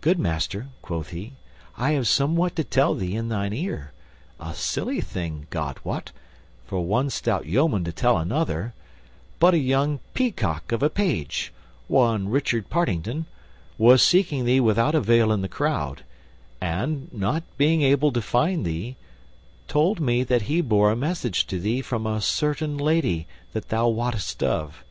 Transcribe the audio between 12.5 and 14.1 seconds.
Partington, was